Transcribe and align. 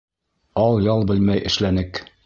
Ал-ял 0.61 1.05
белмәй 1.13 1.45
эшләнек. 1.51 2.07